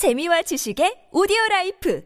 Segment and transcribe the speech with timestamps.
[0.00, 2.00] 재미와 지식의 오디오 라이프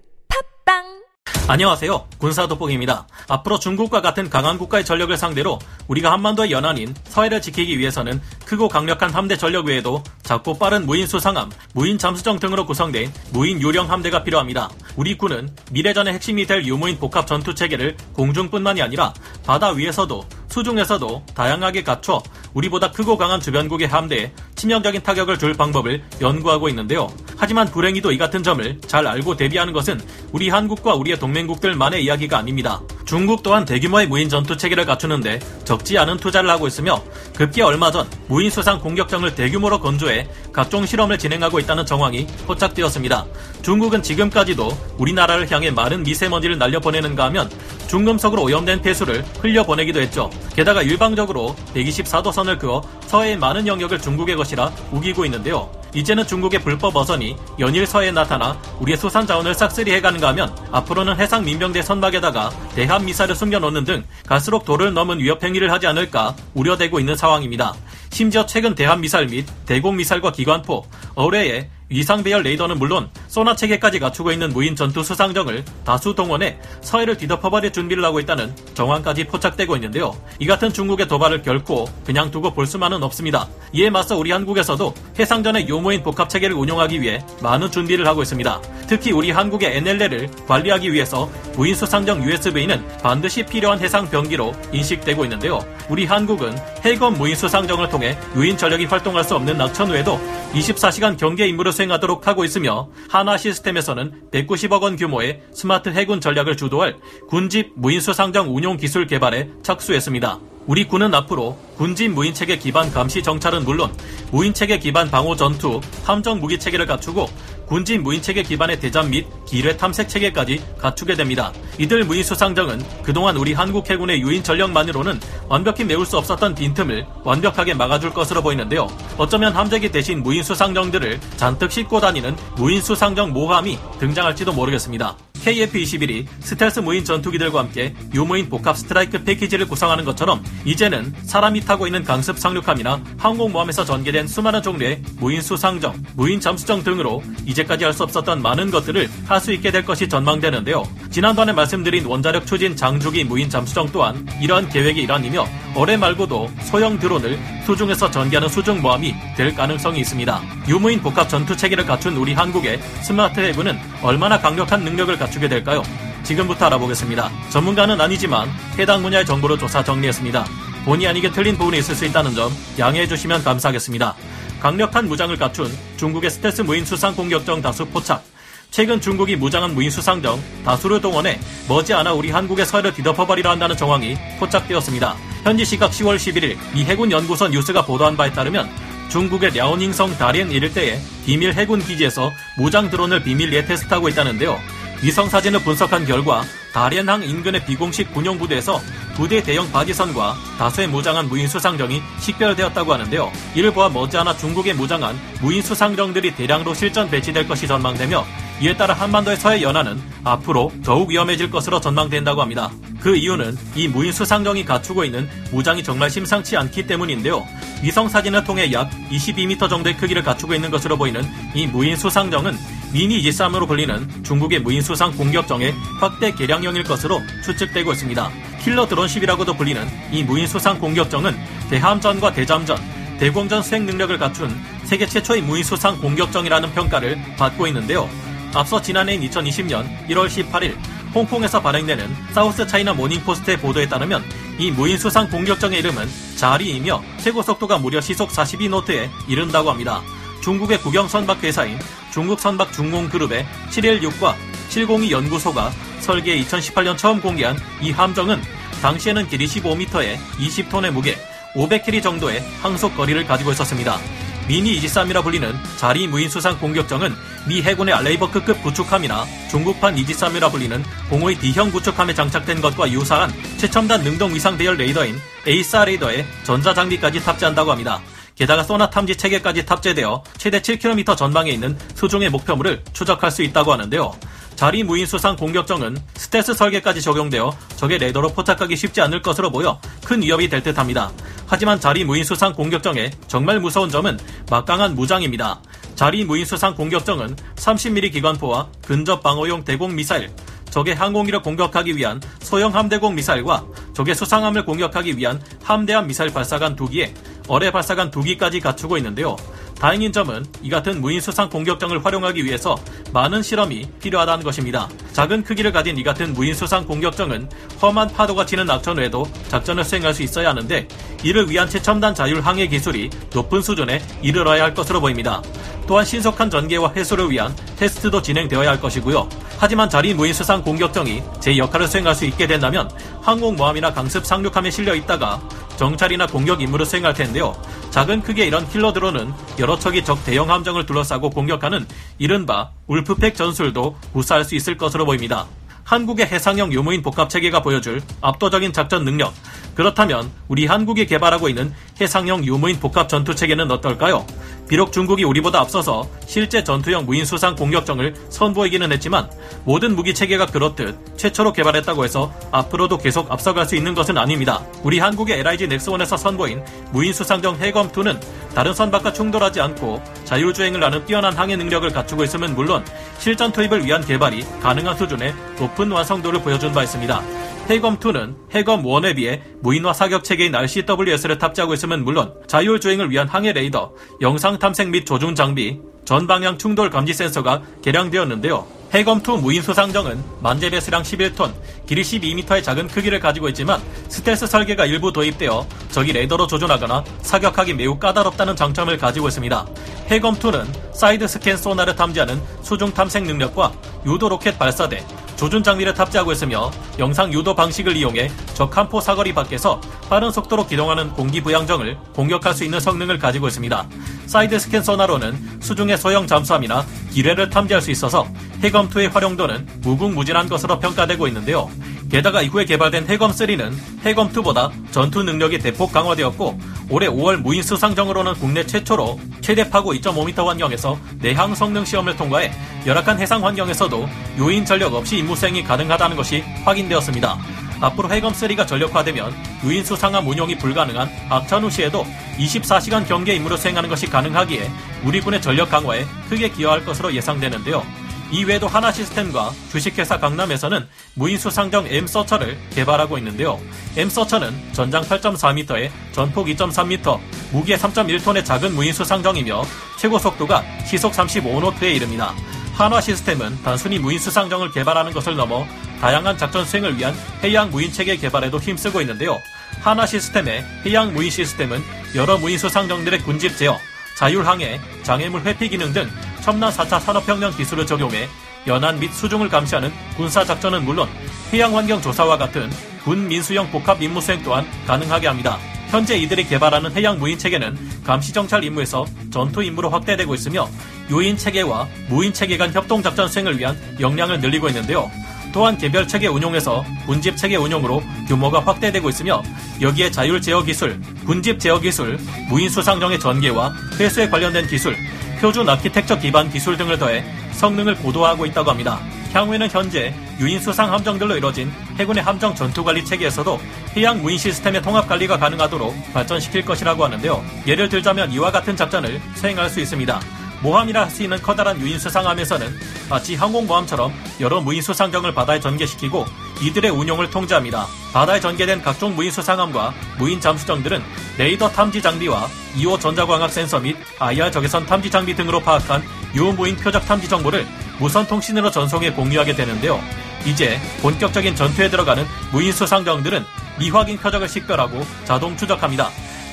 [0.67, 1.05] 팟빵
[1.47, 2.09] 안녕하세요.
[2.19, 3.07] 군사도뽕입니다.
[3.29, 9.11] 앞으로 중국과 같은 강한 국가의 전력을 상대로 우리가 한반도의 연안인 서해를 지키기 위해서는 크고 강력한
[9.11, 14.71] 함대 전력 외에도 작고 빠른 무인 수상함, 무인 잠수정 등으로 구성된 무인 유령 함대가 필요합니다.
[14.97, 19.15] 우리 군은 미래전의 핵심이 될 유무인 복합 전투 체계를 공중뿐만이 아니라
[19.47, 22.21] 바다 위에서도 수중에서도 다양하게 갖춰
[22.55, 27.09] 우리보다 크고 강한 주변국의 함대에 치명적인 타격을 줄 방법을 연구하고 있는데요.
[27.37, 30.01] 하지만 불행히도 이 같은 점을 잘 알고 대비하는 것은
[30.33, 32.81] 우리 한국과 우리의 동맹국들만의 이야기가 아닙니다.
[33.05, 37.03] 중국 또한 대규모의 무인 전투 체계를 갖추는데 적지 않은 투자를 하고 있으며
[37.37, 43.27] 급기 얼마 전 무인 수상 공격정을 대규모로 건조해 각종 실험을 진행하고 있다는 정황이 포착되었습니다.
[43.63, 47.51] 중국은 지금까지도 우리나라를 향해 많은 미세먼지를 날려보내는가 하면
[47.89, 50.31] 중금속으로 오염된 폐수를 흘려보내기도 했죠.
[50.57, 55.71] 게다가 일방적으로 124도 선을 그어 서해의 많은 영역을 중국의 것이라 우기고 있는데요.
[55.95, 61.45] 이제는 중국의 불법 어선이 연일 서해에 나타나 우리의 수산 자원을 싹쓸이 해가는가 하면 앞으로는 해상
[61.45, 67.17] 민병대 선박에다가 대함 미사를 숨겨놓는 등 갈수록 도를 넘은 위협 행위를 하지 않을까 우려되고 있는
[67.17, 67.75] 상황입니다.
[68.11, 73.99] 심지어 최근 대함 미사일 및 대공 미사일과 기관포, 어뢰에 위상 배열 레이더는 물론 소나 체계까지
[73.99, 80.17] 갖추고 있는 무인 전투 수상정을 다수 동원해 서해를 뒤덮어버릴 준비를 하고 있다는 정황까지 포착되고 있는데요.
[80.39, 83.49] 이 같은 중국의 도발을 결코 그냥 두고 볼 수만은 없습니다.
[83.73, 88.63] 이에 맞서 우리 한국에서도 해상전의 요무인 복합 체계를 운용하기 위해 많은 준비를 하고 있습니다.
[88.87, 95.59] 특히 우리 한국의 NLL을 관리하기 위해서 무인 수상정 USV는 반드시 필요한 해상 병기로 인식되고 있는데요.
[95.89, 100.21] 우리 한국은 해검 무인 수상정을 통해 유인 전력이 활동할 수 없는 낙천 후에도
[100.53, 102.89] 24시간 경계 임무를 수행하도록 하고 있으며
[103.25, 110.54] 하나 시스템에서는 190억 원 규모의 스마트 해군 전략을 주도할 군집 무인수상정 운용 기술 개발에 착수했습니다.
[110.67, 113.93] 우리 군은 앞으로 군집 무인체계 기반 감시 정찰은 물론
[114.31, 117.29] 무인체계 기반 방호 전투, 함정 무기 체계를 갖추고
[117.67, 121.53] 군집 무인체계 기반의 대잠 및 기뢰 탐색 체계까지 갖추게 됩니다.
[121.79, 127.75] 이들 무인 수상정은 그동안 우리 한국 해군의 유인 전력만으로는 완벽히 메울 수 없었던 빈틈을 완벽하게
[127.75, 128.89] 막아줄 것으로 보이는데요.
[129.19, 135.17] 어쩌면 함재기 대신 무인 수상정들을 잔뜩 싣고 다니는 무인 수상정 모함이 등장할지도 모르겠습니다.
[135.45, 142.03] KF-21이 스텔스 무인 전투기들과 함께 유무인 복합 스트라이크 패키지를 구성하는 것처럼 이제는 사람이 타고 있는
[142.05, 148.43] 강습 상륙함이나 항공모함에서 전개된 수많은 종류의 무인 수상정, 무인 잠수정 등으로 이제까지 할 수 없었던
[148.43, 150.83] 많은 것들을 할 수 있게 될 것이 전망되는데요.
[151.11, 155.47] 지난번에 말씀드린 원자력 추진 장주기 무인 잠수정 또한 이러한 계획의 일환이며
[155.77, 160.41] 올해 말고도 소형 드론을 수중에서 전개하는 수중모함이 될 가능성이 있습니다.
[160.69, 165.83] 유무인 복합 전투 체계를 갖춘 우리 한국의 스마트 해군은 얼마나 강력한 능력을 갖추게 될까요?
[166.23, 167.31] 지금부터 알아보겠습니다.
[167.51, 168.49] 전문가는 아니지만
[168.79, 170.45] 해당 분야의 정보를 조사 정리했습니다.
[170.85, 174.15] 본의 아니게 틀린 부분이 있을 수 있다는 점 양해해 주시면 감사하겠습니다.
[174.61, 178.34] 강력한 무장을 갖춘 중국의 스텔스 무인 수상 공격정 다수 포착.
[178.75, 185.15] 최근 중국이 무장한 무인 수상정 다수를 동원해 머지않아 우리 한국의 서해를 뒤덮어버리려 한다는 정황이 포착되었습니다.
[185.45, 188.69] 현지 시각 10월 11일 미 해군 연구소 뉴스가 보도한 바에 따르면
[189.11, 194.59] 중국의 랴오닝성 다리엔 일대의 비밀 해군 기지에서 무장 드론을 비밀 예 테스트하고 있다는데요.
[195.05, 196.43] 위성 사진을 분석한 결과
[196.73, 198.81] 다리엔항 인근의 비공식 군용 부대에서
[199.15, 203.31] 두 대 대형 바지선과 다수의 무장한 무인 수상정이 식별되었다고 하는데요.
[203.55, 208.25] 이를 보아 머지않아 중국의 무장한 무인 수상정들이 대량으로 실전 배치될 것이 전망되며
[208.61, 212.71] 이에 따라 한반도의 서해 연안은 앞으로 더욱 위험해질 것으로 전망된다고 합니다.
[213.01, 217.45] 그 이유는 이 무인 수상정이 갖추고 있는 무장이 정말 심상치 않기 때문인데요.
[217.83, 221.23] 위성 사진을 통해 약 22m 정도의 크기를 갖추고 있는 것으로 보이는
[221.55, 222.57] 이 무인 수상정은
[222.93, 228.31] 미니 23으로 불리는 중국의 무인 수상 공격정의 확대 개량형일 것으로 추측되고 있습니다.
[228.63, 231.37] 킬러 드론 10이라고도 불리는 이 무인 수상 공격정은
[231.71, 232.79] 대함전과 대잠전,
[233.19, 238.09] 대공전 수행 능력을 갖춘 세계 최초의 무인 수상 공격정이라는 평가를 받고 있는데요.
[238.55, 240.77] 앞서 지난해인 2020년 1월 18일
[241.15, 244.23] 홍콩에서 발행되는 사우스 차이나 모닝포스트의 보도에 따르면
[244.59, 250.03] 이 무인 수상 공격정의 이름은 자리이며 최고 속도가 무려 시속 42노트에 이른다고 합니다.
[250.43, 251.79] 중국의 국영 선박 회사인
[252.13, 254.35] 중국 선박 중공그룹의 716과
[254.69, 258.41] 702 연구소가 설계 2018년 처음 공개한 이 함정은
[258.83, 261.17] 당시에는 길이 15m에 20톤의 무게,
[261.55, 263.99] 500해리 정도의 항속 거리를 가지고 있었습니다.
[264.47, 267.15] 미니 이지스함이라 불리는 JARI 무인 수상 공격정은
[267.47, 274.57] 미 해군의 알레이버크급 구축함이나 중국판 이지스함이라 불리는 052D형 구축함에 장착된 것과 유사한 최첨단 능동 위상
[274.57, 275.17] 대열 레이더인
[275.47, 278.01] AESA 레이더에 전자장비까지 탑재한다고 합니다.
[278.35, 284.15] 게다가 소나 탐지 체계까지 탑재되어 최대 7km 전방에 있는 수중의 목표물을 추적할 수 있다고 하는데요.
[284.57, 290.23] JARI 무인 수상 공격정은 스텔스 설계까지 적용되어 적의 레이더로 포착하기 쉽지 않을 것으로 보여 큰
[290.23, 291.13] 위협이 될 듯합니다.
[291.47, 294.19] 하지만 자리 무인 수상 공격정의 정말 무서운 점은
[294.51, 295.61] 막강한 무장입니다.
[295.95, 300.31] 자리 무인 수상 공격정은 30mm 기관포와 근접 방어용 대공 미사일,
[300.71, 307.15] 적의 항공기를 공격하기 위한 소형 함대공 미사일과 적의 수상함을 공격하기 위한 함대함 미사일 발사관 2기에
[307.47, 309.37] 어뢰 발사관 2기까지 갖추고 있는데요.
[309.79, 312.77] 다행인 점은 이 같은 무인 수상 공격정을 활용하기 위해서
[313.13, 314.89] 많은 실험이 필요하다는 것입니다.
[315.13, 317.49] 작은 크기를 가진 이 같은 무인 수상 공격정은
[317.81, 320.89] 험한 파도가 치는 낙천 외에도 작전을 수행할 수 있어야 하는데
[321.25, 325.43] 이를 위한 최첨단 자율 항해 기술이 높은 수준에 이르러야 할 것으로 보입니다.
[325.87, 329.29] 또한 신속한 전개와 회수를 위한 테스트도 진행되어야 할 것이고요.
[329.59, 332.91] 하지만 자리 무인 수상 공격정이 제 역할을 수행할 수 있게 된다면
[333.23, 335.41] 항공모함이나 강습 상륙함에 실려 있다가
[335.77, 337.55] 정찰이나 공격 임무를 수행할 텐데요.
[337.91, 341.87] 작은 크기의 이런 킬러 드론은 여러 척이 적 대형 함정을 둘러싸고 공격하는
[342.19, 345.47] 이른바 울프팩 전술도 구사할 수 있을 것으로 보입니다.
[345.85, 349.33] 한국의 해상형 유무인 복합 체계가 보여줄 압도적인 작전 능력.
[349.75, 354.27] 그렇다면 우리 한국이 개발하고 있는 해상형 유무인 복합 전투 체계는 어떨까요?
[354.69, 359.31] 비록 중국이 우리보다 앞서서 실제 전투형 무인 수상 공격정을 선보이기는 했지만
[359.65, 364.63] 모든 무기 체계가 그렇듯 최초로 개발했다고 해서 앞으로도 계속 앞서갈 수 있는 것은 아닙니다.
[364.83, 366.63] 우리 한국의 LIG 넥스원에서 선보인
[366.93, 368.19] 무인 수상정 해검2는
[368.55, 372.85] 다른 선박과 충돌하지 않고 자율주행을 하는 뛰어난 항해 능력을 갖추고 있으면 물론
[373.19, 377.54] 실전 투입을 위한 개발이 가능한 수준의 높은 완성도를 보여준 바 있습니다.
[377.69, 384.59] 해검2는 해검1에 비해 무인화 사격 체계인 RCWS를 탑재하고 있으면 물론 자율주행을 위한 항해 레이더, 영상
[384.59, 388.67] 탐색 및 조준 장비, 전방향 충돌 감지 센서가 개량되었는데요.
[388.91, 391.53] 해검2 무인 수상정은 만재 배수량 11톤,
[391.87, 397.99] 길이 12m의 작은 크기를 가지고 있지만 스텔스 설계가 일부 도입되어 적이 레이더로 조준하거나 사격하기 매우
[397.99, 399.67] 까다롭다는 장점을 가지고 있습니다.
[400.09, 403.73] 해검2는 사이드 스캔 소나를 탐지하는 수중 탐색 능력과
[404.07, 405.05] 유도 로켓 발사대,
[405.37, 411.11] 조준 장비를 탑재하고 있으며 영상 유도 방식을 이용해 적 함포 사거리 밖에서 빠른 속도로 기동하는
[411.13, 413.87] 공기 부양정을 공격할 수 있는 성능을 가지고 있습니다.
[414.27, 418.27] 사이드 스캔 소나로는 수중의 소형 잠수함이나 기뢰를 탐지할 수 있어서
[418.63, 421.71] 해검2의 활용도는 무궁무진한 것으로 평가되고 있는데요.
[422.15, 423.75] 게다가 이후에 개발된 해검3는
[424.05, 426.57] 해검2보다 전투 능력이 대폭 강화되었고
[426.89, 432.53] 올해 5월 무인 수상정으로는 국내 최초로 최대 파고 2.5m 환경에서 내항 성능 시험을 통과해
[432.87, 434.09] 열악한 해상 환경에서도
[434.39, 437.37] 요인 전력 없이 임무 수행이 가능하다는 것이 확인되었습니다.
[437.81, 439.35] 앞으로 해검3가 전력화되면
[439.65, 442.07] 유인 수 상함 운용이 불가능한 악천후 시에도
[442.39, 444.71] 24시간 경계 임무를 수행하는 것이 가능하기에
[445.05, 448.04] 우리 군의 전력 강화에 크게 기여할 것으로 예상되는데요.
[448.35, 453.61] 이외에도 하나 시스템과 주식회사 강남에서는 무인 수 상정 M서처를 개발하고 있는데요.
[453.97, 457.21] M서처는 전장 8.4m에 전폭 2.3m,
[457.53, 459.63] 무게 3.1톤의 작은 무인 수 상정이며
[460.01, 462.35] 최고 속도가 시속 35노트에 이릅니다.
[462.73, 465.65] 한화 시스템은 단순히 무인 수 상정을 개발하는 것을 넘어
[466.01, 467.15] 다양한 작전 수행을 위한
[467.45, 469.39] 해양 무인 체계 개발에도 힘쓰고 있는데요.
[469.81, 471.81] 한화 시스템의 해양 무인 시스템은
[472.17, 473.79] 여러 무인 수 상정들의 군집 제어,
[474.17, 476.11] 자율항해, 장애물 회피 기능 등
[476.45, 478.29] 첨단 4차 산업혁명 기술을 적용해
[478.67, 481.09] 연안 및 수중을 감시하는 군사작전은 물론
[481.51, 482.71] 해양환경 조사와 같은
[483.03, 485.59] 군 민수형 복합 임무 수행 또한 가능하게 합니다.
[485.89, 490.69] 현재 이들이 개발하는 해양 무인 체계는 감시 정찰 임무에서 전투 임무로 확대되고 있으며
[491.11, 495.11] 요인 체계와 무인 체계 간 협동 작전 수행을 위한 역량을 늘리고 있는데요.
[495.55, 499.43] 또한 개별 체계 운용에서 군집 체계 운용으로 규모가 확대되고 있으며
[499.81, 502.19] 여기에 자율 제어 기술, 군집 제어 기술,
[502.51, 504.95] 무인 수상정의 전개와 회수에 관련된 기술,
[505.37, 509.01] 표준 아키텍처 기반 기술 등을 더해 성능을 고도화하고 있다고 합니다.
[509.33, 513.61] 향후에는 현재 유인 수상 함정들로 이뤄진 해군의 함정 전투 관리 체계에서도
[513.97, 517.45] 해양 무인 시스템의 통합 관리가 가능하도록 발전시킬 것이라고 하는데요.
[517.67, 520.21] 예를 들자면 이와 같은 작전을 수행할 수 있습니다.
[520.65, 522.75] 모함이라 할 수 있는 커다란 유인 수상함에서는
[523.11, 526.25] 마치 항공모함처럼 여러 무인 수상정을 바다에 전개시키고
[526.63, 527.87] 이들의 운용을 통제합니다.
[528.15, 531.03] 바다에 전개된 각종 무인 수상함과 무인 잠수정들은
[531.37, 536.03] 레이더 탐지 장비와 2호 전자광학 센서 및 IR 적외선 탐지 장비 등으로 파악한
[536.35, 537.67] 유무인 표적 탐지 정보를
[537.99, 540.01] 무선 통신으로 전송해 공유하게 되는데요.
[540.47, 543.45] 이제 본격적인 전투에 들어가는 무인 수상정들은
[543.79, 546.09] 미확인 표적을 식별하고 자동 추적합니다.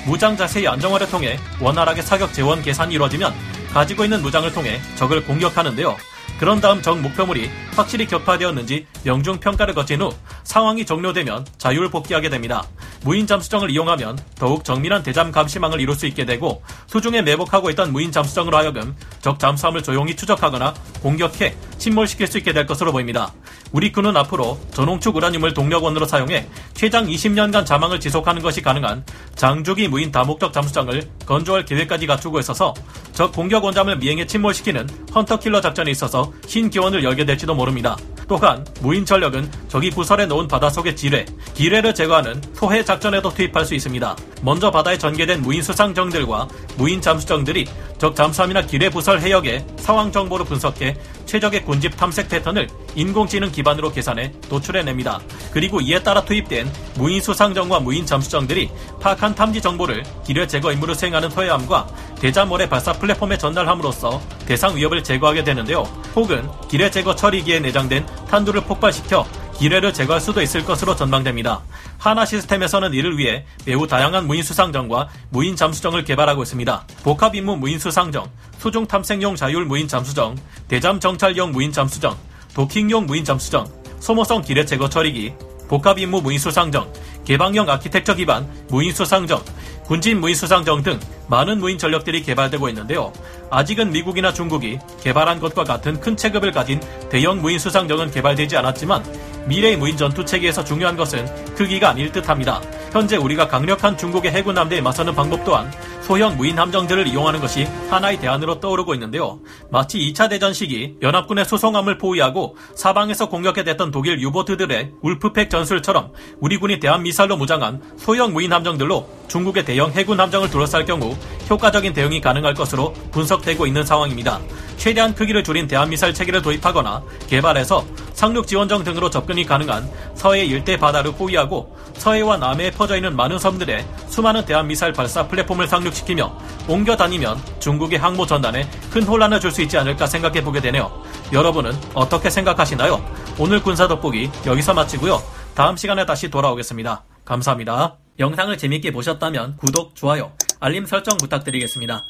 [0.05, 3.33] 무장 자세의 안정화를 통해 원활하게 사격 재원 계산이 이루어지면
[3.73, 5.95] 가지고 있는 무장을 통해 적을 공격하는데요.
[6.39, 10.11] 그런 다음 적 목표물이 확실히 격파되었는지 명중 평가를 거친 후
[10.43, 12.63] 상황이 종료되면 자율 복귀하게 됩니다.
[13.03, 18.11] 무인 잠수정을 이용하면 더욱 정밀한 대잠 감시망을 이룰 수 있게 되고 수중에 매복하고 있던 무인
[18.11, 23.33] 잠수정으로 하여금 적 잠수함을 조용히 추적하거나 공격해 침몰시킬 수 있게 될 것으로 보입니다.
[23.71, 29.03] 우리 군은 앞으로 전홍축 우라늄을 동력원으로 사용해 최장 20년간 자망을 지속하는 것이 가능한
[29.35, 32.73] 장주기 무인 다목적 잠수정을 건조할 계획까지 갖추고 있어서
[33.13, 37.97] 적 공격 원잠을 미행해 침몰시키는 헌터킬러 작전에 있어서 신기원을 열게 될지도 모릅니다.
[38.31, 44.15] 또한 무인 전력은 적이 부설해 놓은 바닷속의 지뢰, 기뢰를 제거하는 소해 작전에도 투입할 수 있습니다.
[44.41, 46.47] 먼저 바다에 전개된 무인 수상정들과
[46.77, 50.95] 무인 잠수정들이 적 잠수함이나 기뢰 부설 해역의 상황 정보를 분석해
[51.25, 55.19] 최적의 군집 탐색 패턴을 인공지능 기반으로 계산해 도출해냅니다.
[55.51, 58.69] 그리고 이에 따라 투입된 무인 수상정과 무인 잠수정들이
[58.99, 61.87] 파악한 탐지 정보를 기뢰 제거 임무를 수행하는 서해함과
[62.19, 65.83] 대자모래 발사 플랫폼에 전달함으로써 대상 위협을 제거하게 되는데요.
[66.15, 69.25] 혹은 기뢰 제거 처리기에 내장된 탄두를 폭발시켜
[69.57, 71.61] 기뢰를 제거할 수도 있을 것으로 전망됩니다.
[71.99, 76.87] 하나 시스템에서는 이를 위해 매우 다양한 무인 수상정과 무인 잠수정을 개발하고 있습니다.
[77.03, 80.35] 복합 임무 무인 수상정, 수중 탐색용 자율 무인 잠수정,
[80.67, 82.17] 대잠 정찰용 무인 잠수정,
[82.53, 83.65] 도킹용 무인 잠수정,
[83.99, 85.33] 소모성 기뢰 제거 처리기,
[85.67, 86.91] 복합 임무 무인 수상정,
[87.23, 89.41] 개방형 아키텍처 기반 무인 수상정,
[89.85, 93.13] 군진 무인 수상정 등 많은 무인 전력들이 개발되고 있는데요.
[93.49, 99.03] 아직은 미국이나 중국이 개발한 것과 같은 큰 체급을 가진 대형 무인 수상정은 개발되지 않았지만
[99.47, 102.61] 미래의 무인 전투 체계에서 중요한 것은 크기가 아닐 듯합니다.
[102.91, 105.71] 현재 우리가 강력한 중국의 해군 함대에 맞서는 방법 또한
[106.01, 109.39] 소형 무인 함정들을 이용하는 것이 하나의 대안으로 떠오르고 있는데요.
[109.69, 116.57] 마치 2차 대전 시기 연합군의 수송함을 포위하고 사방에서 공격해 댔던 독일 유보트들의 울프팩 전술처럼 우리
[116.57, 121.15] 군이 대한 미사일로 무장한 소형 무인 함정들로 중국의 대형 해군 함정을 둘러쌀 경우
[121.49, 124.41] 효과적인 대응이 가능할 것으로 분석되고 있는 상황입니다.
[124.75, 127.85] 최대한 크기를 줄인 대한 미사일 체계를 도입하거나 개발해서
[128.21, 133.83] 상륙 지원정 등으로 접근이 가능한 서해 일대 바다를 포위하고 서해와 남해에 퍼져 있는 많은 섬들에
[134.09, 136.31] 수많은 대한 미사일 발사 플랫폼을 상륙시키며
[136.67, 141.03] 옮겨 다니면 중국의 항모 전단에 큰 혼란을 줄 수 있지 않을까 생각해 보게 되네요.
[141.33, 143.03] 여러분은 어떻게 생각하시나요?
[143.39, 145.19] 오늘 군사 돋보기 여기서 마치고요.
[145.55, 147.03] 다음 시간에 다시 돌아오겠습니다.
[147.25, 147.97] 감사합니다.
[148.19, 152.05] 영상을 재밌게 보셨다면 구독, 좋아요, 알림 설정 부탁드리겠습니다.